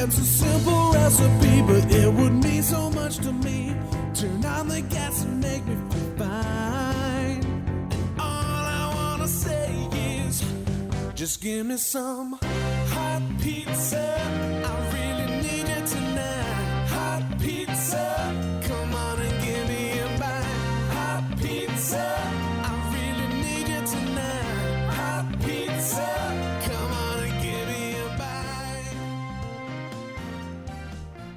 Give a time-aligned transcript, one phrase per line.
[0.00, 3.74] It's a simple recipe, but it would mean so much to me.
[4.14, 7.42] Turn on the gas and make me feel fine.
[8.16, 9.88] All I wanna say
[10.24, 10.44] is,
[11.16, 12.38] just give me some
[12.94, 14.06] hot pizza.
[14.64, 14.87] I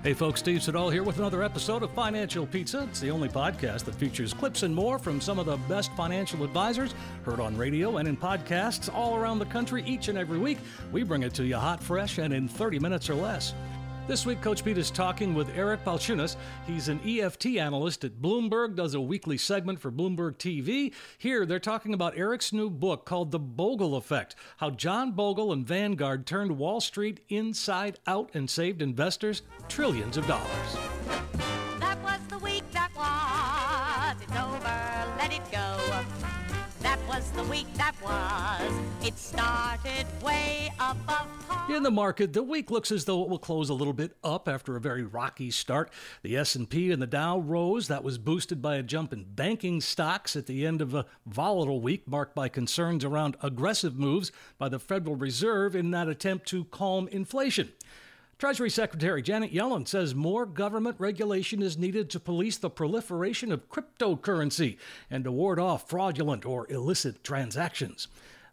[0.03, 2.87] Hey folks, Steve Siddall here with another episode of Financial Pizza.
[2.89, 6.43] It's the only podcast that features clips and more from some of the best financial
[6.43, 10.57] advisors heard on radio and in podcasts all around the country each and every week.
[10.91, 13.53] We bring it to you hot, fresh, and in 30 minutes or less.
[14.07, 16.35] This week, Coach Pete is talking with Eric Balchunas.
[16.65, 20.91] He's an EFT analyst at Bloomberg, does a weekly segment for Bloomberg TV.
[21.19, 25.65] Here, they're talking about Eric's new book called The Bogle Effect How John Bogle and
[25.65, 31.30] Vanguard turned Wall Street inside out and saved investors trillions of dollars.
[37.22, 39.08] Was the week that was.
[39.08, 41.75] It started way above par.
[41.75, 44.50] In the market, the week looks as though it will close a little bit up
[44.50, 45.92] after a very rocky start.
[46.23, 47.88] The S&P and the Dow rose.
[47.89, 51.80] That was boosted by a jump in banking stocks at the end of a volatile
[51.80, 56.66] week marked by concerns around aggressive moves by the Federal Reserve in that attempt to
[56.66, 57.72] calm inflation.
[58.42, 63.70] Treasury Secretary Janet Yellen says more government regulation is needed to police the proliferation of
[63.70, 64.80] cryptocurrency
[65.11, 68.08] and to ward off fraudulent or illicit transactions.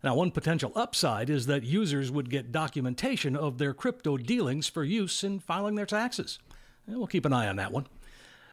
[0.05, 4.85] Now, one potential upside is that users would get documentation of their crypto dealings for
[4.85, 6.39] use in filing their taxes.
[6.87, 7.87] We'll keep an eye on that one.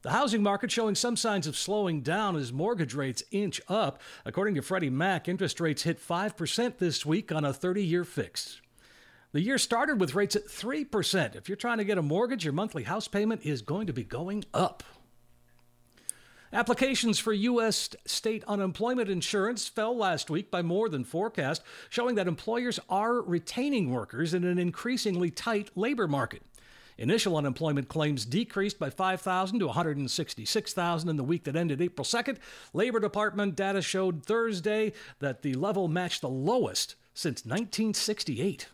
[0.03, 3.99] The housing market showing some signs of slowing down as mortgage rates inch up.
[4.23, 8.61] According to Freddie Mac, interest rates hit 5% this week on a 30 year fix.
[9.35, 11.35] The year started with rates at 3%.
[11.35, 14.05] If you're trying to get a mortgage, your monthly house payment is going to be
[14.05, 14.81] going up.
[16.53, 17.89] Applications for U.S.
[18.05, 23.91] state unemployment insurance fell last week by more than forecast, showing that employers are retaining
[23.91, 26.41] workers in an increasingly tight labor market.
[26.97, 32.37] Initial unemployment claims decreased by 5,000 to 166,000 in the week that ended April 2nd.
[32.71, 38.67] Labor Department data showed Thursday that the level matched the lowest since 1968.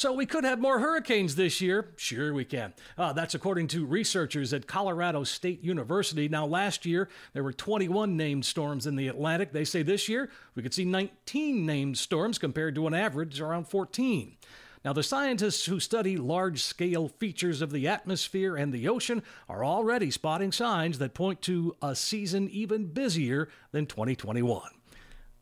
[0.00, 1.90] So we could have more hurricanes this year.
[1.98, 2.72] Sure, we can.
[2.96, 6.26] Uh, that's according to researchers at Colorado State University.
[6.26, 9.52] Now, last year there were 21 named storms in the Atlantic.
[9.52, 13.68] They say this year we could see 19 named storms compared to an average around
[13.68, 14.38] 14.
[14.86, 19.62] Now, the scientists who study large scale features of the atmosphere and the ocean are
[19.62, 24.62] already spotting signs that point to a season even busier than 2021.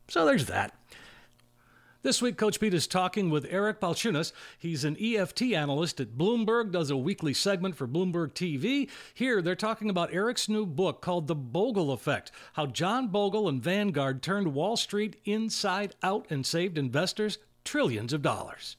[0.09, 0.75] So there's that.
[2.03, 4.31] This week, Coach Pete is talking with Eric Balchunas.
[4.56, 8.88] He's an EFT analyst at Bloomberg, does a weekly segment for Bloomberg TV.
[9.14, 13.60] Here, they're talking about Eric's new book called The Bogle Effect How John Bogle and
[13.60, 18.76] Vanguard turned Wall Street inside out and saved investors trillions of dollars.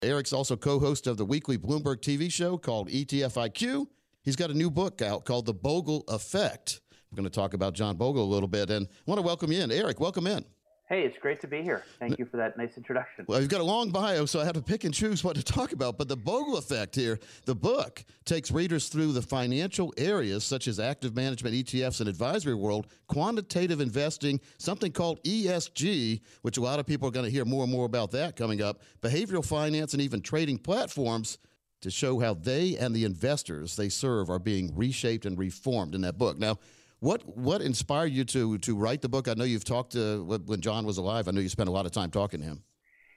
[0.00, 3.86] Eric's also co host of the weekly Bloomberg TV show called ETF IQ.
[4.22, 6.80] He's got a new book out called The Bogle Effect.
[7.10, 9.52] We're going to talk about John Bogle a little bit and I want to welcome
[9.52, 9.70] you in.
[9.70, 10.46] Eric, welcome in.
[10.88, 11.82] Hey, it's great to be here.
[11.98, 13.24] Thank you for that nice introduction.
[13.26, 15.42] Well, you've got a long bio, so I have to pick and choose what to
[15.42, 15.98] talk about.
[15.98, 20.78] But the Bogle effect here, the book takes readers through the financial areas such as
[20.78, 26.86] active management, ETFs, and advisory world, quantitative investing, something called ESG, which a lot of
[26.86, 30.00] people are going to hear more and more about that coming up, behavioral finance, and
[30.00, 31.38] even trading platforms
[31.80, 36.02] to show how they and the investors they serve are being reshaped and reformed in
[36.02, 36.38] that book.
[36.38, 36.58] Now,
[37.00, 39.28] what what inspired you to to write the book?
[39.28, 41.28] I know you've talked to when John was alive.
[41.28, 42.62] I know you spent a lot of time talking to him.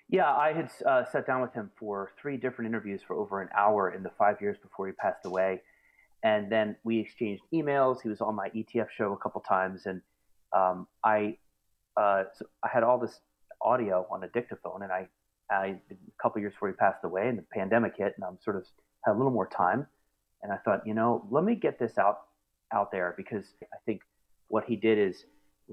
[0.09, 3.49] Yeah, I had uh, sat down with him for three different interviews for over an
[3.55, 5.61] hour in the five years before he passed away,
[6.23, 8.01] and then we exchanged emails.
[8.01, 10.01] He was on my ETF show a couple times, and
[10.51, 11.37] um, I
[11.95, 13.19] uh, so I had all this
[13.61, 15.07] audio on a dictaphone, and I,
[15.51, 18.55] I a couple years before he passed away, and the pandemic hit, and I'm sort
[18.55, 18.65] of
[19.05, 19.85] had a little more time,
[20.41, 22.21] and I thought, you know, let me get this out
[22.73, 24.01] out there because I think
[24.47, 25.25] what he did is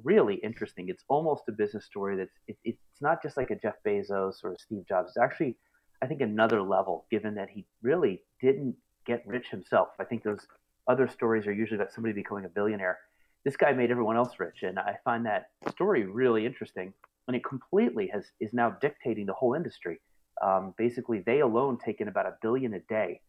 [0.05, 0.89] really interesting.
[0.89, 4.53] It's almost a business story that's it, it's not just like a Jeff Bezos or
[4.53, 5.11] a Steve Jobs.
[5.11, 5.57] It's actually
[6.03, 8.77] I think another level, given that he really didn't
[9.07, 9.89] get rich himself.
[9.99, 10.47] I think those
[10.89, 12.99] other stories are usually about somebody becoming a billionaire.
[13.45, 16.93] This guy made everyone else rich, and I find that story really interesting.
[17.29, 20.01] And it completely has is now dictating the whole industry.
[20.45, 23.21] Um, basically, they alone take in about a billion a day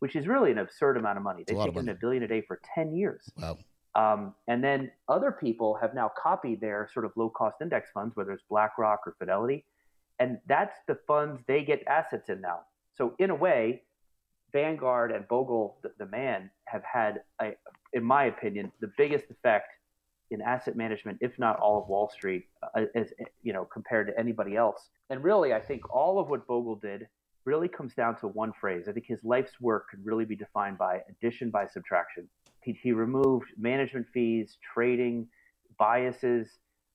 [0.00, 1.44] which is really an absurd amount of money.
[1.46, 3.30] They've taken a billion a day for 10 years.
[3.36, 3.58] Wow.
[3.94, 8.14] Um, and then other people have now copied their sort of low cost index funds,
[8.14, 9.64] whether it's BlackRock or Fidelity.
[10.18, 12.60] And that's the funds they get assets in now.
[12.94, 13.82] So, in a way,
[14.52, 17.52] Vanguard and Bogle, the, the man, have had, a,
[17.92, 19.68] in my opinion, the biggest effect
[20.30, 24.18] in asset management, if not all of Wall Street, uh, as you know, compared to
[24.18, 24.88] anybody else.
[25.10, 27.06] And really, I think all of what Bogle did
[27.46, 28.86] really comes down to one phrase.
[28.88, 32.28] I think his life's work could really be defined by addition by subtraction.
[32.62, 35.28] He, he removed management fees, trading,
[35.78, 36.48] biases,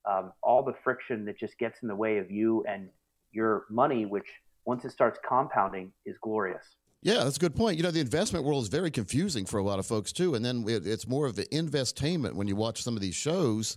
[0.08, 2.88] um, all the friction that just gets in the way of you and
[3.32, 4.28] your money, which
[4.66, 6.76] once it starts compounding is glorious.
[7.02, 7.78] Yeah, that's a good point.
[7.78, 10.44] You know, the investment world is very confusing for a lot of folks too, and
[10.44, 13.76] then it, it's more of the investainment when you watch some of these shows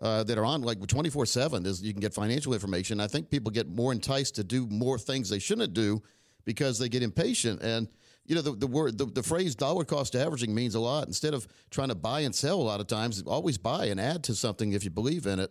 [0.00, 3.00] uh, that are on like 24 7 is you can get financial information.
[3.00, 6.02] I think people get more enticed to do more things they shouldn't do
[6.44, 7.62] because they get impatient.
[7.62, 7.88] And,
[8.26, 11.06] you know, the, the word, the, the phrase dollar cost averaging means a lot.
[11.06, 14.22] Instead of trying to buy and sell a lot of times, always buy and add
[14.24, 15.50] to something if you believe in it.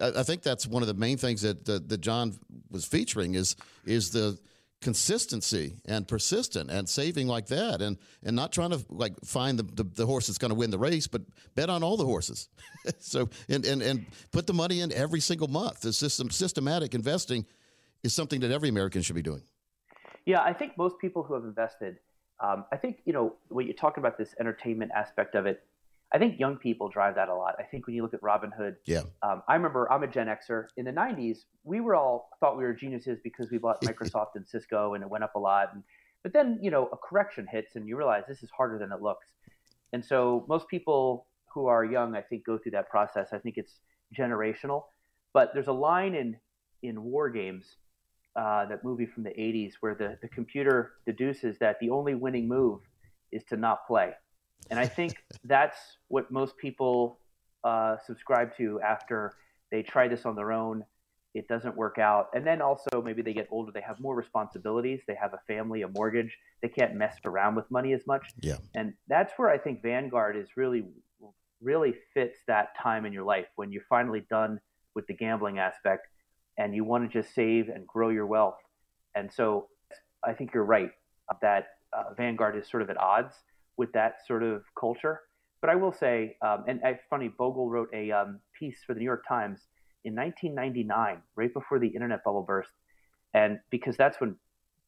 [0.00, 2.36] I, I think that's one of the main things that, that, that John
[2.70, 4.38] was featuring is, is the,
[4.84, 9.62] consistency and persistent and saving like that and and not trying to like find the,
[9.62, 11.22] the, the horse that's going to win the race but
[11.54, 12.48] bet on all the horses.
[12.98, 15.80] So and, and and put the money in every single month.
[15.80, 17.46] The system systematic investing
[18.02, 19.42] is something that every american should be doing.
[20.26, 21.96] Yeah i think most people who have invested
[22.40, 25.64] um, i think you know when you're talking about this entertainment aspect of it
[26.14, 27.56] I think young people drive that a lot.
[27.58, 29.02] I think when you look at Robinhood, yeah.
[29.24, 30.66] Um, I remember I'm a Gen Xer.
[30.76, 34.46] In the '90s, we were all thought we were geniuses because we bought Microsoft and
[34.46, 35.74] Cisco, and it went up a lot.
[35.74, 35.82] And,
[36.22, 39.02] but then you know a correction hits, and you realize this is harder than it
[39.02, 39.26] looks.
[39.92, 43.28] And so most people who are young, I think, go through that process.
[43.32, 43.80] I think it's
[44.16, 44.84] generational.
[45.32, 46.36] But there's a line in
[46.84, 47.74] in War Games,
[48.36, 52.46] uh, that movie from the '80s, where the the computer deduces that the only winning
[52.46, 52.82] move
[53.32, 54.12] is to not play.
[54.70, 55.76] And I think that's
[56.08, 57.18] what most people
[57.62, 59.34] uh, subscribe to after
[59.70, 60.84] they try this on their own.
[61.34, 62.28] It doesn't work out.
[62.34, 65.00] And then also, maybe they get older, they have more responsibilities.
[65.08, 66.36] They have a family, a mortgage.
[66.62, 68.24] They can't mess around with money as much.
[68.40, 68.58] Yeah.
[68.74, 70.84] And that's where I think Vanguard is really,
[71.60, 74.60] really fits that time in your life when you're finally done
[74.94, 76.06] with the gambling aspect
[76.56, 78.58] and you want to just save and grow your wealth.
[79.16, 79.68] And so
[80.24, 80.90] I think you're right
[81.42, 83.34] that uh, Vanguard is sort of at odds
[83.76, 85.20] with that sort of culture.
[85.60, 89.06] But I will say, um, and funny, Bogle wrote a um, piece for the New
[89.06, 89.60] York Times
[90.04, 92.70] in 1999, right before the internet bubble burst,
[93.32, 94.36] and because that's when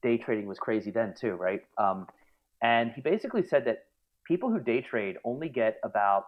[0.03, 1.61] day trading was crazy then too, right?
[1.79, 2.07] Um,
[2.63, 3.85] and he basically said that
[4.27, 6.25] people who day trade only get about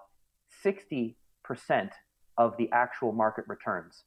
[0.64, 1.14] 60%
[2.38, 4.04] of the actual market returns.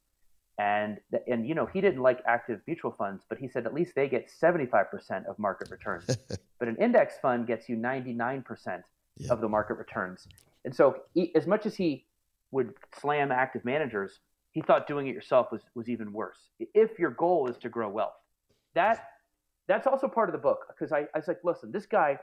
[0.58, 3.96] And, and you know he didn't like active mutual funds, but he said at least
[3.96, 6.06] they get 75% of market returns.
[6.60, 8.84] but an index fund gets you 99%
[9.18, 9.32] yeah.
[9.32, 10.28] of the market returns.
[10.66, 12.06] And so, he, as much as he
[12.52, 14.20] would slam active managers,
[14.52, 16.38] he thought doing it yourself was was even worse.
[16.60, 18.14] If your goal is to grow wealth,
[18.76, 19.08] that
[19.68, 22.20] that's also part of the book because I, I was like, listen, this guy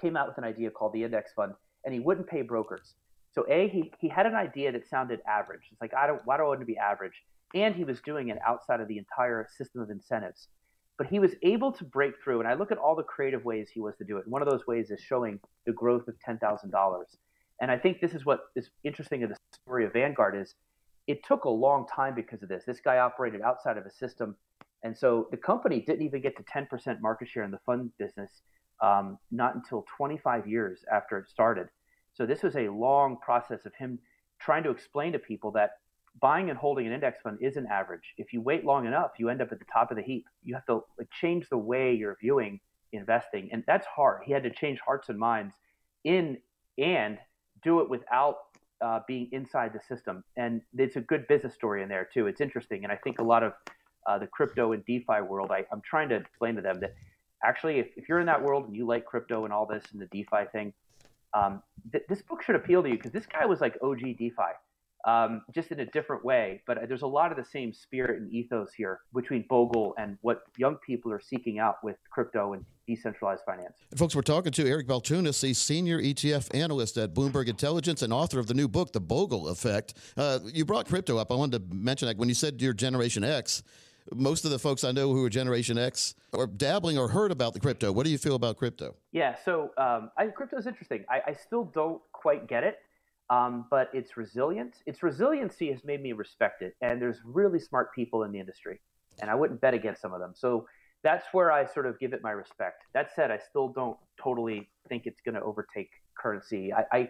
[0.00, 1.54] came out with an idea called the index fund,
[1.84, 2.94] and he wouldn't pay brokers.
[3.34, 5.62] So a he he had an idea that sounded average.
[5.72, 7.22] It's like I don't why do I want to be average?
[7.54, 10.48] And he was doing it outside of the entire system of incentives.
[10.98, 13.68] But he was able to break through, and I look at all the creative ways
[13.68, 14.26] he was to do it.
[14.26, 17.18] One of those ways is showing the growth of ten thousand dollars,
[17.60, 20.54] and I think this is what is interesting in the story of Vanguard is
[21.06, 22.64] it took a long time because of this.
[22.66, 24.36] This guy operated outside of a system,
[24.82, 27.90] and so the company didn't even get to ten percent market share in the fund
[27.98, 28.30] business,
[28.82, 31.68] um, not until 25 years after it started.
[32.14, 33.98] So this was a long process of him
[34.40, 35.72] trying to explain to people that
[36.20, 38.14] buying and holding an index fund is an average.
[38.16, 40.26] If you wait long enough, you end up at the top of the heap.
[40.42, 42.60] You have to like change the way you're viewing
[42.92, 44.22] investing, and that's hard.
[44.24, 45.54] He had to change hearts and minds
[46.04, 46.38] in
[46.78, 47.18] and
[47.62, 48.36] do it without
[48.80, 50.22] uh, being inside the system.
[50.36, 52.26] And it's a good business story in there too.
[52.26, 53.52] It's interesting, and I think a lot of
[54.06, 56.94] uh, the crypto and DeFi world, I, am trying to explain to them that
[57.42, 60.00] actually, if, if you're in that world and you like crypto and all this and
[60.00, 60.72] the DeFi thing,
[61.34, 64.52] um, th- this book should appeal to you because this guy was like OG DeFi
[65.06, 66.60] um, just in a different way.
[66.66, 70.42] But there's a lot of the same spirit and ethos here between Bogle and what
[70.58, 73.74] young people are seeking out with crypto and decentralized finance.
[73.96, 78.38] Folks, we're talking to Eric Balchunas, the senior ETF analyst at Bloomberg Intelligence and author
[78.38, 79.94] of the new book, The Bogle Effect.
[80.16, 81.30] Uh, you brought crypto up.
[81.30, 83.62] I wanted to mention that when you said you're Generation X,
[84.14, 87.54] most of the folks I know who are Generation X are dabbling or heard about
[87.54, 87.90] the crypto.
[87.90, 88.94] What do you feel about crypto?
[89.12, 91.04] Yeah, so um, crypto is interesting.
[91.08, 92.78] I, I still don't quite get it
[93.30, 94.76] um, but it's resilient.
[94.86, 98.80] Its resiliency has made me respect it, and there's really smart people in the industry,
[99.20, 100.32] and I wouldn't bet against some of them.
[100.34, 100.66] So
[101.02, 102.82] that's where I sort of give it my respect.
[102.94, 106.72] That said, I still don't totally think it's going to overtake currency.
[106.72, 107.08] I, I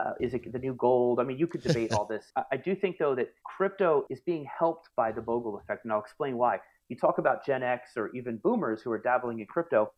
[0.00, 1.20] uh, is it the new gold?
[1.20, 2.24] I mean, you could debate all this.
[2.36, 5.92] I, I, do think though that crypto is being helped by the Bogle effect, and
[5.92, 6.58] I'll explain why.
[6.88, 9.92] You talk about Gen X or even Boomers who are dabbling in crypto.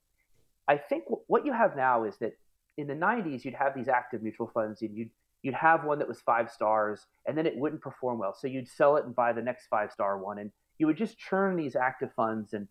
[0.69, 2.33] I think w- what you have now is that
[2.77, 5.11] in the 90s, you'd have these active mutual funds and you'd,
[5.45, 8.35] you'd have one that was five stars and then it wouldn't perform well.
[8.35, 10.39] So you'd sell it and buy the next five star one.
[10.39, 12.67] And you would just churn these active funds and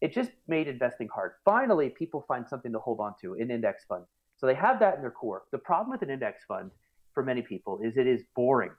[0.00, 1.32] it just made investing hard.
[1.44, 4.04] Finally, people find something to hold on to, an index fund.
[4.36, 5.44] So they have that in their core.
[5.52, 6.72] The problem with an index fund
[7.14, 8.72] for many people is it is boring.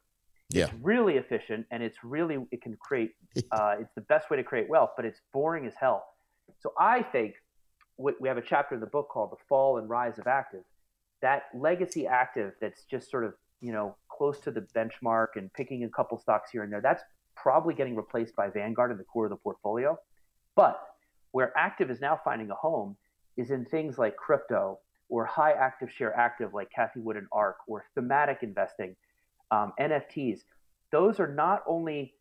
[0.50, 0.66] Yeah.
[0.66, 3.12] It's really efficient and it's really, it can create,
[3.52, 6.04] uh, it's the best way to create wealth, but it's boring as hell.
[6.60, 7.36] So I think
[7.98, 10.64] we have a chapter in the book called The Fall and Rise of Active.
[11.22, 15.84] That legacy active that's just sort of, you know, close to the benchmark and picking
[15.84, 17.04] a couple stocks here and there, that's
[17.36, 19.98] probably getting replaced by Vanguard in the core of the portfolio.
[20.56, 20.80] But
[21.32, 22.98] where active is now finding a home
[23.38, 27.58] is in things like crypto or high active share active like Cathie Wood and ARK
[27.68, 28.96] or thematic investing,
[29.52, 30.42] um, NFTs.
[30.92, 32.14] Those are not only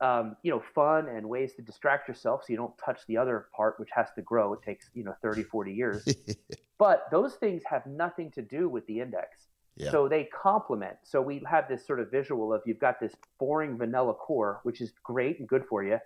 [0.00, 3.46] um, you know fun and ways to distract yourself so you don't touch the other
[3.56, 4.52] part which has to grow.
[4.52, 6.06] It takes you know 30 40 years.
[6.78, 9.48] But those things have nothing to do with the index.
[9.78, 9.90] Yeah.
[9.90, 10.96] so they complement.
[11.04, 14.80] So we have this sort of visual of you've got this boring vanilla core which
[14.80, 15.98] is great and good for you.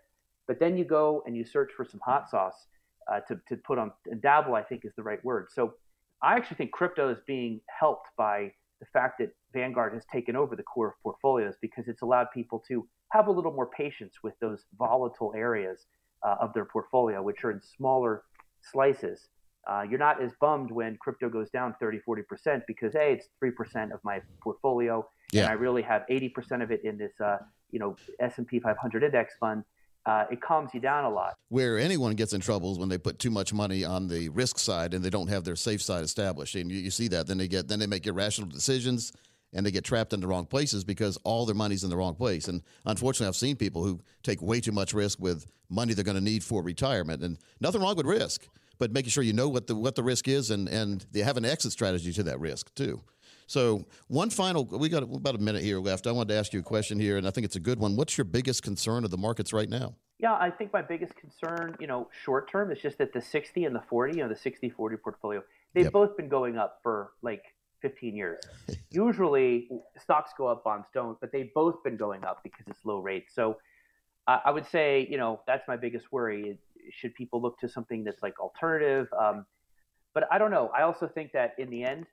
[0.47, 2.67] But then you go and you search for some hot sauce
[3.11, 5.49] uh, to, to put on, and dabble, I think is the right word.
[5.53, 5.75] So
[6.23, 10.57] I actually think crypto is being helped by the fact that Vanguard has taken over
[10.57, 14.65] the core portfolios because it's allowed people to have a little more patience with those
[14.79, 15.87] volatile areas
[16.23, 18.23] uh, of their portfolio, which are in smaller
[18.63, 19.29] slices.
[19.71, 23.93] Uh, you're not as bummed when crypto goes down 30, 40% because, hey, it's 3%
[23.93, 25.07] of my portfolio.
[25.33, 25.43] Yeah.
[25.43, 27.39] And I really have 80% of it in this, uh,
[27.71, 29.65] you know, S&P 500 index fund
[30.07, 31.35] uh, it calms you down a lot.
[31.49, 34.59] Where anyone gets in trouble is when they put too much money on the risk
[34.59, 36.55] side and they don't have their safe side established.
[36.55, 37.27] And you, you see that.
[37.27, 39.13] Then they get then they make irrational decisions
[39.53, 42.15] and they get trapped in the wrong places because all their money's in the wrong
[42.15, 42.49] place.
[42.49, 46.17] And unfortunately, I've seen people who take way too much risk with money they're going
[46.17, 47.23] to need for retirement.
[47.23, 50.29] And nothing wrong with risk, but making sure you know what the what the risk
[50.29, 53.01] is and and they have an exit strategy to that risk too.
[53.51, 56.07] So, one final, we got about a minute here left.
[56.07, 57.97] I wanted to ask you a question here, and I think it's a good one.
[57.97, 59.97] What's your biggest concern of the markets right now?
[60.21, 63.65] Yeah, I think my biggest concern, you know, short term is just that the 60
[63.65, 65.43] and the 40, you know, the 60 40 portfolio,
[65.75, 65.93] they've yep.
[65.93, 67.43] both been going up for like
[67.81, 68.41] 15 years.
[68.91, 69.69] Usually
[69.99, 73.35] stocks go up, bonds don't, but they've both been going up because it's low rates.
[73.35, 73.57] So,
[74.27, 76.57] I would say, you know, that's my biggest worry.
[76.93, 79.09] Should people look to something that's like alternative?
[79.19, 79.45] Um,
[80.15, 80.71] but I don't know.
[80.77, 82.07] I also think that in the end,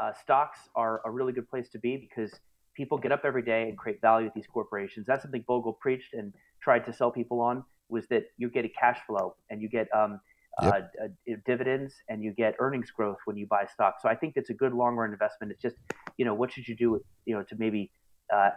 [0.00, 2.32] uh, stocks are a really good place to be because
[2.74, 5.06] people get up every day and create value at these corporations.
[5.06, 8.68] That's something Bogle preached and tried to sell people on was that you get a
[8.68, 10.20] cash flow and you get um,
[10.62, 10.92] yep.
[11.00, 13.96] uh, uh, dividends and you get earnings growth when you buy stock.
[14.00, 15.52] So I think it's a good long run investment.
[15.52, 15.76] It's just,
[16.16, 17.90] you know, what should you do, you know, to maybe
[18.32, 18.50] uh,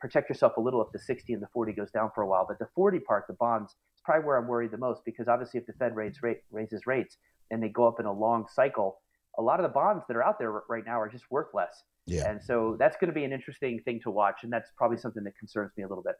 [0.00, 2.44] protect yourself a little if the 60 and the 40 goes down for a while.
[2.46, 5.60] But the 40 part, the bonds, is probably where I'm worried the most because obviously
[5.60, 7.16] if the Fed rates rate, raises rates
[7.50, 9.00] and they go up in a long cycle,
[9.38, 11.82] a lot of the bonds that are out there right now are just worth less.
[12.06, 12.28] Yeah.
[12.28, 15.24] And so that's going to be an interesting thing to watch, and that's probably something
[15.24, 16.16] that concerns me a little bit.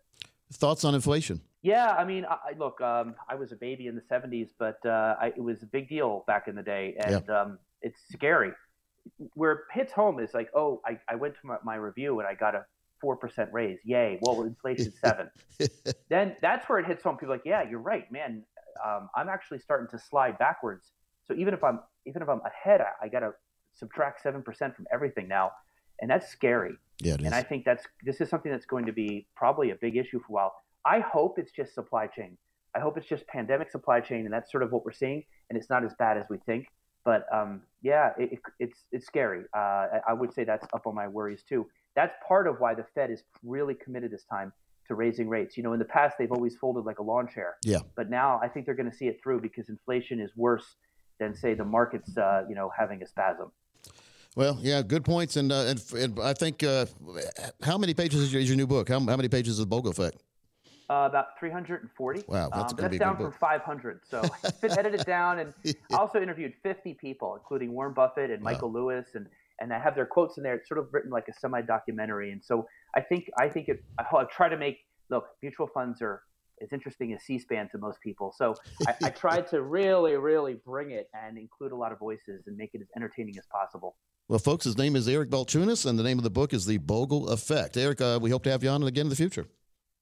[0.52, 1.40] Thoughts on inflation?
[1.62, 5.16] Yeah, I mean, I, look, um, I was a baby in the '70s, but uh,
[5.18, 7.40] I, it was a big deal back in the day, and yeah.
[7.40, 8.52] um, it's scary.
[9.32, 12.28] Where it hits home is like, oh, I, I went to my, my review and
[12.28, 12.66] I got a
[13.00, 13.78] four percent raise.
[13.84, 14.18] Yay!
[14.20, 15.30] Well, inflation's seven.
[16.10, 17.16] then that's where it hits home.
[17.16, 18.44] People are like, yeah, you're right, man.
[18.84, 20.92] Um, I'm actually starting to slide backwards.
[21.26, 23.32] So even if I'm even if I'm ahead, I, I got to
[23.72, 25.52] subtract seven percent from everything now,
[26.00, 26.74] and that's scary.
[27.00, 29.96] Yeah, and I think that's this is something that's going to be probably a big
[29.96, 30.54] issue for a while.
[30.84, 32.36] I hope it's just supply chain.
[32.76, 35.58] I hope it's just pandemic supply chain, and that's sort of what we're seeing, and
[35.58, 36.66] it's not as bad as we think.
[37.04, 39.44] But um, yeah, it, it, it's it's scary.
[39.56, 41.66] Uh, I would say that's up on my worries too.
[41.94, 44.52] That's part of why the Fed is really committed this time
[44.88, 45.56] to raising rates.
[45.56, 47.56] You know, in the past they've always folded like a lawn chair.
[47.64, 47.80] Yeah.
[47.96, 50.76] But now I think they're going to see it through because inflation is worse
[51.20, 53.52] than say the market's uh, you know having a spasm.
[54.36, 56.86] Well, yeah, good points, and uh, and, and I think uh,
[57.62, 58.88] how many pages is your, is your new book?
[58.88, 60.22] How, how many pages is Bogle Effect?
[60.90, 62.24] Uh, about 340.
[62.26, 64.00] Wow, that's, um, that's down from 500.
[64.06, 65.72] So I've been edited down, and yeah.
[65.92, 68.80] I also interviewed 50 people, including Warren Buffett and Michael wow.
[68.80, 69.28] Lewis, and
[69.60, 70.56] and I have their quotes in there.
[70.56, 74.16] It's sort of written like a semi-documentary, and so I think I think it, I,
[74.16, 74.78] I try to make
[75.10, 76.22] look mutual funds are
[76.60, 78.34] as interesting as C-SPAN to most people.
[78.36, 78.54] So
[78.86, 82.56] I, I tried to really, really bring it and include a lot of voices and
[82.56, 83.96] make it as entertaining as possible.
[84.28, 86.78] Well, folks, his name is Eric Balchunas, and the name of the book is The
[86.78, 87.76] Bogle Effect.
[87.76, 89.46] Eric, uh, we hope to have you on again in the future.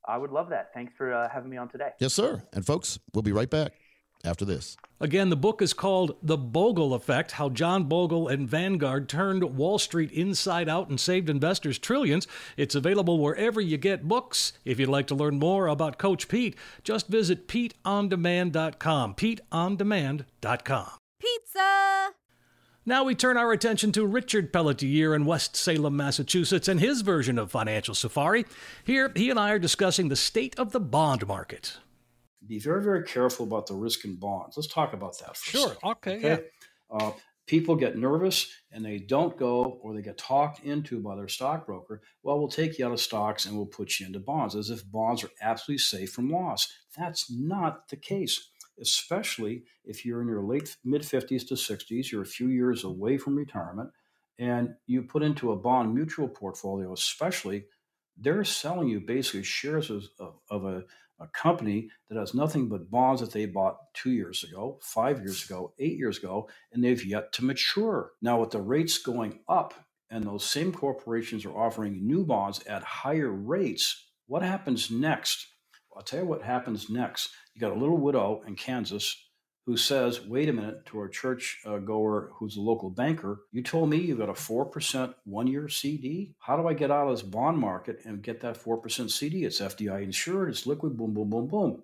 [0.06, 0.72] I would love that.
[0.72, 1.90] Thanks for uh, having me on today.
[1.98, 2.42] Yes, sir.
[2.52, 3.72] And folks, we'll be right back
[4.24, 4.76] after this.
[5.00, 9.80] Again, the book is called The Bogle Effect How John Bogle and Vanguard Turned Wall
[9.80, 12.28] Street Inside Out and Saved Investors Trillions.
[12.56, 14.52] It's available wherever you get books.
[14.64, 19.14] If you'd like to learn more about Coach Pete, just visit PeteOnDemand.com.
[19.16, 20.90] PeteOnDemand.com.
[21.18, 22.21] Pizza!
[22.84, 27.38] Now we turn our attention to Richard Pelletier in West Salem, Massachusetts, and his version
[27.38, 28.44] of Financial Safari.
[28.82, 31.78] Here, he and I are discussing the state of the bond market.
[32.44, 34.56] Be very, very careful about the risk in bonds.
[34.56, 35.76] Let's talk about that for sure.
[35.84, 36.38] Okay, okay, yeah.
[36.90, 37.12] Uh,
[37.46, 42.02] people get nervous and they don't go or they get talked into by their stockbroker.
[42.24, 44.90] Well, we'll take you out of stocks and we'll put you into bonds as if
[44.90, 46.66] bonds are absolutely safe from loss.
[46.98, 48.48] That's not the case
[48.80, 53.18] especially if you're in your late mid 50s to 60s, you're a few years away
[53.18, 53.90] from retirement,
[54.38, 57.66] and you put into a bond mutual portfolio, especially,
[58.16, 60.04] they're selling you basically shares of,
[60.50, 60.84] of a,
[61.20, 65.44] a company that has nothing but bonds that they bought two years ago, five years
[65.44, 68.12] ago, eight years ago, and they've yet to mature.
[68.20, 69.74] Now, with the rates going up,
[70.10, 75.51] and those same corporations are offering new bonds at higher rates, what happens next?
[75.96, 77.30] I'll tell you what happens next.
[77.54, 79.16] You got a little widow in Kansas
[79.66, 83.62] who says, wait a minute, to our church uh, goer who's a local banker, you
[83.62, 86.34] told me you got a 4% one year CD?
[86.40, 89.44] How do I get out of this bond market and get that 4% CD?
[89.44, 91.82] It's FDI insured, it's liquid, boom, boom, boom, boom.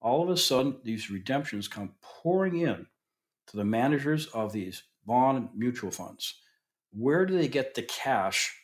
[0.00, 2.86] All of a sudden, these redemptions come pouring in
[3.48, 6.34] to the managers of these bond mutual funds.
[6.92, 8.54] Where do they get the cash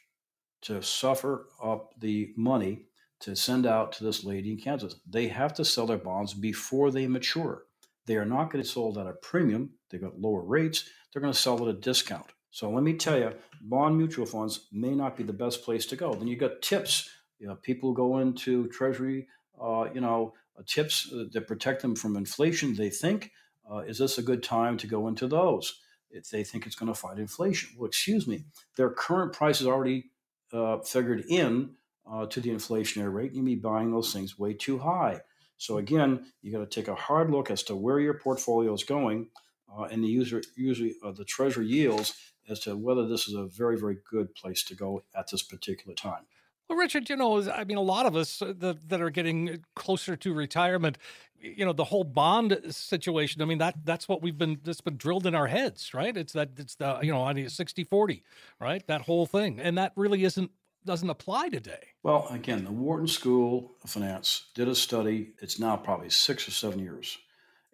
[0.62, 2.86] to suffer up the money
[3.24, 4.96] to send out to this lady in Kansas.
[5.08, 7.64] They have to sell their bonds before they mature.
[8.04, 9.70] They are not going to sold at a premium.
[9.88, 10.90] They've got lower rates.
[11.10, 12.26] They're going to sell at a discount.
[12.50, 15.96] So let me tell you, bond mutual funds may not be the best place to
[15.96, 16.12] go.
[16.12, 17.08] Then you got TIPS.
[17.38, 19.26] You know, people go into Treasury,
[19.58, 22.74] uh, you know, uh, TIPS that protect them from inflation.
[22.74, 23.32] They think,
[23.70, 25.80] uh, is this a good time to go into those?
[26.10, 27.70] If they think it's going to fight inflation.
[27.78, 28.44] Well, excuse me,
[28.76, 30.10] their current price is already
[30.52, 31.70] uh, figured in
[32.11, 35.20] uh, to the inflationary rate, you may be buying those things way too high.
[35.56, 38.84] So again, you got to take a hard look as to where your portfolio is
[38.84, 39.28] going,
[39.75, 42.14] uh, and the user usually uh, the treasury yields
[42.48, 45.94] as to whether this is a very very good place to go at this particular
[45.94, 46.26] time.
[46.68, 49.64] Well, Richard, you know, I mean, a lot of us uh, that, that are getting
[49.76, 50.96] closer to retirement,
[51.38, 53.42] you know, the whole bond situation.
[53.42, 56.16] I mean, that that's what we've been that's been drilled in our heads, right?
[56.16, 58.22] It's that it's the you know, I mean, 60 40,
[58.61, 58.87] right?
[58.87, 60.50] That whole thing, and that really isn't
[60.85, 61.88] doesn't apply today.
[62.03, 65.35] Well, again, the Wharton School of Finance did a study.
[65.40, 67.18] It's now probably six or seven years.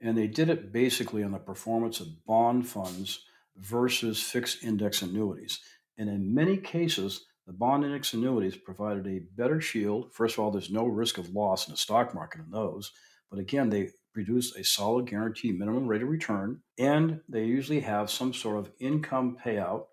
[0.00, 3.24] And they did it basically on the performance of bond funds
[3.56, 5.60] versus fixed index annuities.
[5.98, 10.12] And in many cases, the bond index annuities provided a better shield.
[10.14, 12.92] First of all, there's no risk of loss in the stock market in those.
[13.30, 16.60] But again, they produce a solid guaranteed minimum rate of return.
[16.78, 19.86] And they usually have some sort of income payout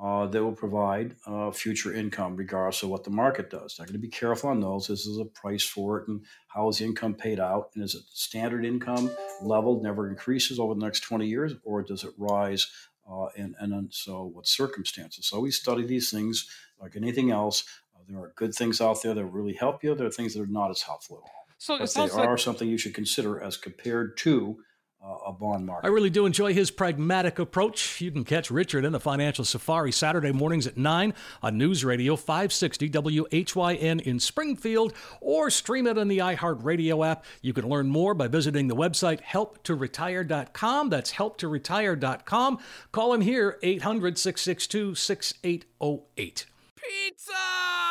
[0.00, 3.76] uh, that will provide uh, future income regardless of what the market does.
[3.76, 4.86] They're going to be careful on those.
[4.86, 7.70] This is a price for it, and how is the income paid out?
[7.74, 9.10] And is it standard income
[9.42, 12.66] level never increases over the next 20 years, or does it rise?
[13.10, 15.26] Uh, and, and so, what circumstances?
[15.26, 16.48] So, we study these things
[16.80, 17.64] like anything else.
[17.96, 19.94] Uh, there are good things out there that really help you.
[19.94, 21.46] There are things that are not as helpful at all.
[21.58, 24.58] So, but they are like- something you should consider as compared to
[25.02, 25.86] a bond market.
[25.86, 28.00] I really do enjoy his pragmatic approach.
[28.00, 32.16] You can catch Richard in the Financial Safari Saturday mornings at 9 on News Radio
[32.16, 37.24] 560 WHYN in Springfield or stream it on the iHeartRadio app.
[37.42, 40.90] You can learn more by visiting the website helptoretire.com.
[40.90, 42.58] That's helptoretire.com.
[42.92, 46.46] Call him here 800 662 6808.
[46.76, 47.32] Pizza!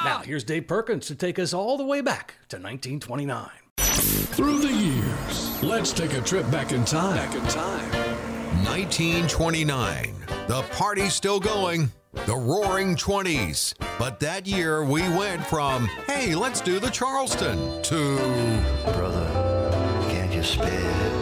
[0.03, 3.49] Now, here's Dave Perkins to take us all the way back to 1929.
[4.07, 7.15] Through the years, let's take a trip back in time.
[7.15, 7.91] Back in time.
[8.65, 10.15] 1929.
[10.47, 11.91] The party's still going.
[12.25, 13.73] The roaring 20s.
[13.99, 18.15] But that year we went from, hey, let's do the Charleston, to.
[18.93, 19.27] Brother,
[20.09, 21.17] can't you spare?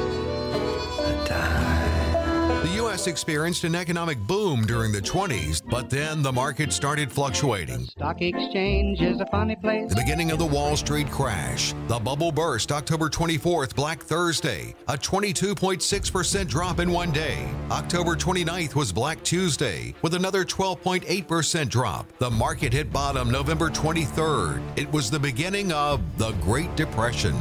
[2.95, 3.07] U.S.
[3.07, 7.87] experienced an economic boom during the 20s, but then the market started fluctuating.
[7.87, 9.89] Stock exchange is a funny place.
[9.89, 11.73] The beginning of the Wall Street crash.
[11.89, 17.45] The bubble burst October 24th, Black Thursday, a 22.6% drop in one day.
[17.69, 22.07] October 29th was Black Tuesday, with another 12.8% drop.
[22.19, 24.61] The market hit bottom November 23rd.
[24.77, 27.35] It was the beginning of the Great Depression.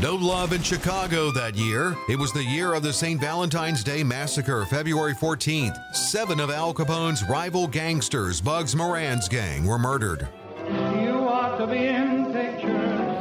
[0.00, 1.96] No love in Chicago that year.
[2.08, 3.20] It was the year of the St.
[3.20, 5.76] Valentine's Day Massacre, February 14th.
[5.92, 10.28] Seven of Al Capone's rival gangsters, Bugs Moran's gang, were murdered.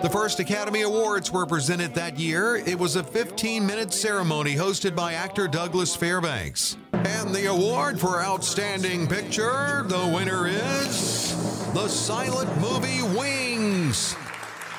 [0.03, 2.57] The first Academy Awards were presented that year.
[2.57, 6.77] It was a 15 minute ceremony hosted by actor Douglas Fairbanks.
[6.93, 11.33] And the award for Outstanding Picture, the winner is
[11.73, 14.15] the silent movie Wings.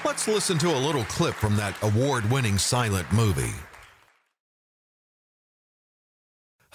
[0.05, 3.55] Let's listen to a little clip from that award winning silent movie.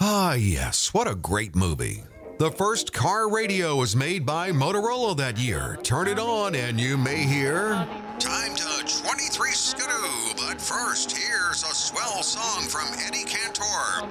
[0.00, 2.04] Ah, yes, what a great movie.
[2.38, 5.78] The first car radio was made by Motorola that year.
[5.82, 7.74] Turn it on and you may hear.
[8.18, 14.06] Time to 23 Skidoo, but first, here's a swell song from Eddie Cantor.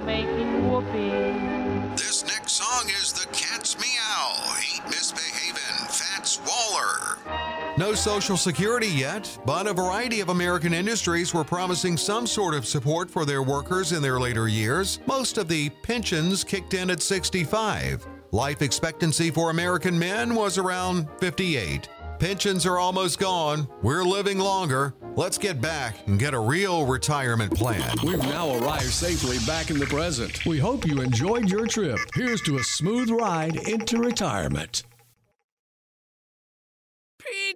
[1.96, 5.88] This next song is The Cat's Meow, Ain't Misbehavin',
[6.24, 7.76] Fats Waller.
[7.76, 12.64] No Social Security yet, but a variety of American industries were promising some sort of
[12.64, 15.00] support for their workers in their later years.
[15.04, 18.06] Most of the pensions kicked in at 65.
[18.32, 21.90] Life expectancy for American men was around 58.
[22.18, 23.68] Pensions are almost gone.
[23.82, 24.94] We're living longer.
[25.16, 27.94] Let's get back and get a real retirement plan.
[28.02, 30.46] We've now arrived safely back in the present.
[30.46, 31.98] We hope you enjoyed your trip.
[32.14, 34.84] Here's to a smooth ride into retirement.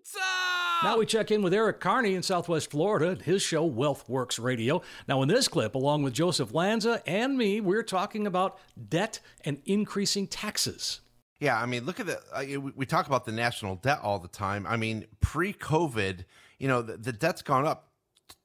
[0.08, 0.24] Pizza!
[0.84, 4.82] Now we check in with Eric Kearney in Southwest Florida at his show WealthWorks Radio.
[5.08, 9.60] Now, in this clip, along with Joseph Lanza and me, we're talking about debt and
[9.66, 11.00] increasing taxes.
[11.40, 12.20] Yeah, I mean, look at the.
[12.32, 14.66] Uh, we we talk about the national debt all the time.
[14.66, 16.24] I mean, pre-COVID,
[16.58, 17.90] you know, the, the debt's gone up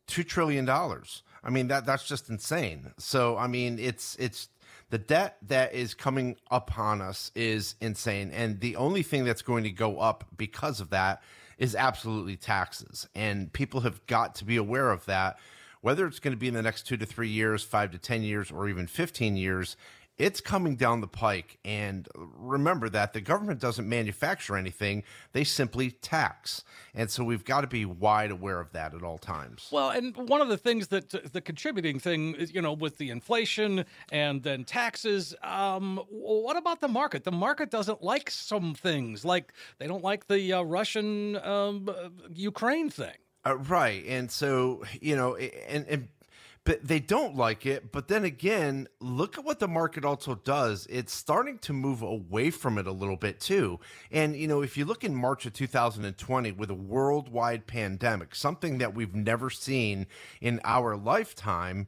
[0.08, 1.24] two trillion dollars.
[1.44, 2.94] I mean, that that's just insane.
[2.98, 4.50] So, I mean, it's it's
[4.90, 9.64] the debt that is coming upon us is insane, and the only thing that's going
[9.64, 11.22] to go up because of that
[11.58, 13.08] is absolutely taxes.
[13.16, 15.38] And people have got to be aware of that.
[15.82, 18.24] Whether it's going to be in the next two to three years, five to ten
[18.24, 19.76] years, or even fifteen years,
[20.18, 21.58] it's coming down the pike.
[21.66, 26.64] And remember that the government doesn't manufacture anything, they simply tax.
[26.94, 29.70] And so we've got to be wide aware of that at all times.
[29.72, 33.10] Well, and one of the things that the contributing thing is, you know, with the
[33.10, 37.24] inflation and then taxes, um, what about the market?
[37.24, 42.10] The market doesn't like some things, like they don't like the uh, Russian um, uh,
[42.34, 43.16] Ukraine thing.
[43.46, 44.06] Uh, right.
[44.08, 46.08] And so, you know, and, and
[46.66, 47.92] but they don't like it.
[47.92, 50.88] But then again, look at what the market also does.
[50.90, 53.80] It's starting to move away from it a little bit too.
[54.12, 58.78] And, you know, if you look in March of 2020 with a worldwide pandemic, something
[58.78, 60.08] that we've never seen
[60.40, 61.88] in our lifetime,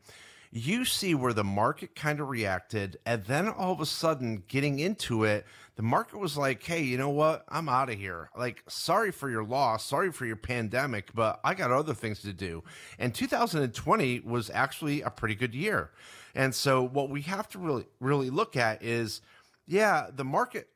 [0.56, 2.98] you see where the market kind of reacted.
[3.06, 6.98] And then all of a sudden, getting into it, the market was like, hey, you
[6.98, 7.44] know what?
[7.50, 8.30] I'm out of here.
[8.38, 12.32] Like, sorry for your loss, sorry for your pandemic, but I got other things to
[12.32, 12.64] do.
[12.98, 15.92] And 2020 was actually a pretty good year.
[16.34, 19.20] And so, what we have to really, really look at is,
[19.68, 20.70] yeah, the market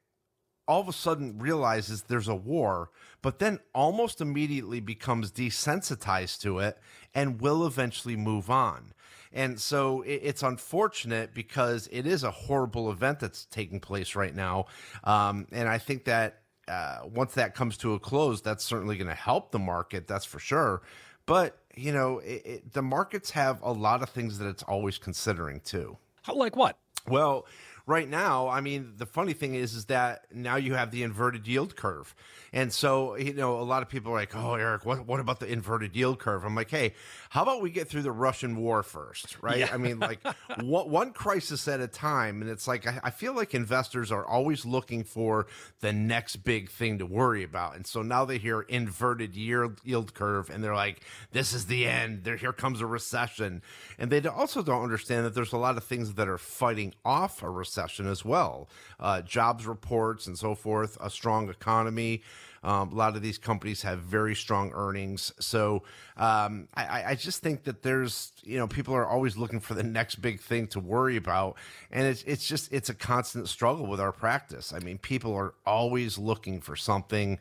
[0.68, 6.60] all of a sudden realizes there's a war, but then almost immediately becomes desensitized to
[6.60, 6.78] it
[7.15, 8.92] and will eventually move on.
[9.32, 14.36] And so it, it's unfortunate because it is a horrible event that's taking place right
[14.36, 14.65] now.
[15.04, 19.08] Um, and I think that uh, once that comes to a close, that's certainly going
[19.08, 20.08] to help the market.
[20.08, 20.82] That's for sure.
[21.26, 24.98] But, you know, it, it, the markets have a lot of things that it's always
[24.98, 25.98] considering too.
[26.28, 26.78] Like what?
[27.08, 27.46] Well,
[27.89, 31.47] right now, I mean, the funny thing is, is that now you have the inverted
[31.47, 32.13] yield curve.
[32.54, 35.39] And so, you know, a lot of people are like, oh, Eric, what, what about
[35.39, 36.43] the inverted yield curve?
[36.45, 36.93] I'm like, hey,
[37.30, 39.60] how about we get through the Russian war first, right?
[39.60, 39.69] Yeah.
[39.73, 40.19] I mean, like
[40.62, 42.43] one, one crisis at a time.
[42.43, 45.47] And it's like, I, I feel like investors are always looking for
[45.80, 47.75] the next big thing to worry about.
[47.75, 51.88] And so now they hear inverted yield, yield curve and they're like, this is the
[51.88, 52.23] end.
[52.23, 53.63] There, here comes a recession.
[53.97, 57.41] And they also don't understand that there's a lot of things that are fighting off
[57.41, 62.22] a recession as well uh, jobs reports and so forth, a strong economy.
[62.62, 65.34] Um, a lot of these companies have very strong earnings.
[65.39, 65.84] So
[66.20, 69.84] um, I, I, just think that there's, you know, people are always looking for the
[69.84, 71.56] next big thing to worry about.
[71.92, 74.74] And it's, it's just, it's a constant struggle with our practice.
[74.74, 77.40] I mean, people are always looking for something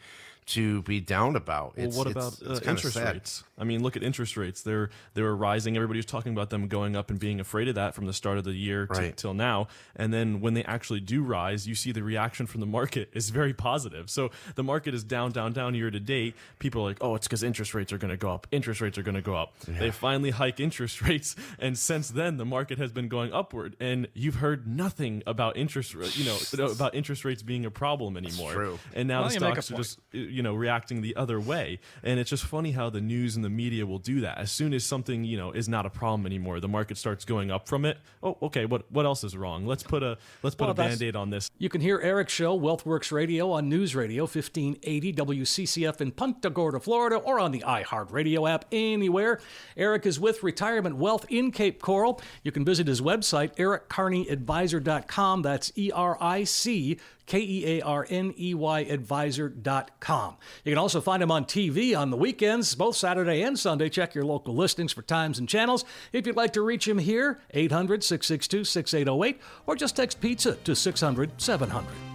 [0.49, 1.77] to be down about.
[1.77, 3.15] Well, what it's- about it's uh, interest sad.
[3.17, 3.45] rates?
[3.59, 4.63] I mean, look at interest rates.
[4.63, 5.77] They're they were rising.
[5.77, 8.39] Everybody was talking about them going up and being afraid of that from the start
[8.39, 9.15] of the year Right.
[9.17, 9.69] till now.
[9.97, 13.29] And then when they actually do rise, you see the reaction from the market is
[13.29, 14.09] very positive.
[14.09, 16.35] So the market is down, down, down year to date.
[16.61, 18.47] People are like, oh, it's because interest rates are going to go up.
[18.51, 19.59] Interest rates are going to go up.
[19.67, 23.77] They finally hike interest rates, and since then the market has been going upward.
[23.81, 26.39] And you've heard nothing about interest, you know,
[26.73, 28.53] about interest rates being a problem anymore.
[28.53, 28.79] true.
[28.95, 29.85] And now Well, the you make a stocks are point.
[29.85, 33.45] just you know reacting the other way and it's just funny how the news and
[33.45, 36.27] the media will do that as soon as something you know is not a problem
[36.27, 39.67] anymore the market starts going up from it oh okay what what else is wrong
[39.67, 42.59] let's put a let's put Well, a band-aid on this You can hear Eric's show,
[42.59, 48.49] WealthWorks Radio, on News Radio 1580 WCCF in Punta Gorda, Florida, or on the iHeartRadio
[48.51, 49.41] app anywhere.
[49.77, 52.21] Eric is with Retirement Wealth in Cape Coral.
[52.43, 55.43] You can visit his website, erickearneyadvisor.com.
[55.43, 60.37] That's E R I C K E A R N E Y advisor.com.
[60.65, 63.89] You can also find him on TV on the weekends, both Saturday and Sunday.
[63.89, 65.85] Check your local listings for times and channels.
[66.13, 70.75] If you'd like to reach him here, 800 662 6808, or just text pizza to
[70.75, 72.08] 600 700.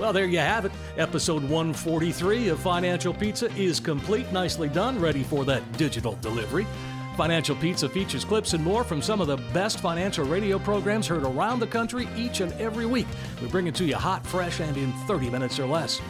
[0.00, 0.72] Well, there you have it.
[0.96, 6.66] Episode 143 of Financial Pizza is complete, nicely done, ready for that digital delivery.
[7.18, 11.24] Financial Pizza features clips and more from some of the best financial radio programs heard
[11.24, 13.06] around the country each and every week.
[13.42, 16.00] We bring it to you hot, fresh, and in 30 minutes or less.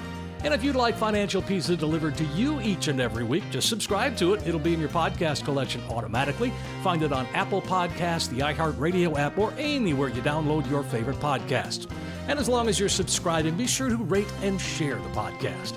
[0.44, 4.16] And if you'd like Financial Pizza delivered to you each and every week, just subscribe
[4.18, 4.46] to it.
[4.46, 6.52] It'll be in your podcast collection automatically.
[6.84, 11.90] Find it on Apple Podcasts, the iHeartRadio app, or anywhere you download your favorite podcasts.
[12.30, 15.74] And as long as you're subscribing, be sure to rate and share the podcast.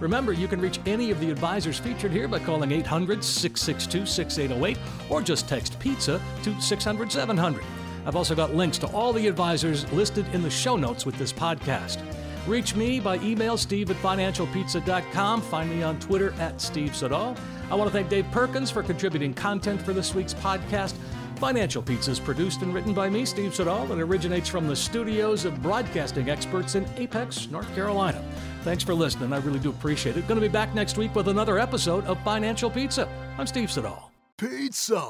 [0.00, 4.78] Remember, you can reach any of the advisors featured here by calling 800 662 6808
[5.08, 7.62] or just text pizza to 600 700.
[8.04, 11.32] I've also got links to all the advisors listed in the show notes with this
[11.32, 12.02] podcast.
[12.48, 15.40] Reach me by email, steve at financialpizza.com.
[15.42, 17.36] Find me on Twitter at Steve Siddall.
[17.70, 20.94] I want to thank Dave Perkins for contributing content for this week's podcast.
[21.42, 25.44] Financial Pizza is produced and written by me, Steve Siddall, and originates from the studios
[25.44, 28.24] of broadcasting experts in Apex, North Carolina.
[28.62, 29.32] Thanks for listening.
[29.32, 30.28] I really do appreciate it.
[30.28, 33.08] Going to be back next week with another episode of Financial Pizza.
[33.38, 34.12] I'm Steve Siddall.
[34.38, 35.02] Pizza.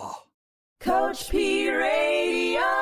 [0.80, 2.81] Coach P Radio.